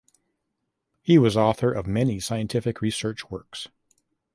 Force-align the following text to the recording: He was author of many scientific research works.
He 1.03 1.19
was 1.19 1.37
author 1.37 1.71
of 1.71 1.85
many 1.85 2.19
scientific 2.19 2.81
research 2.81 3.29
works. 3.29 3.67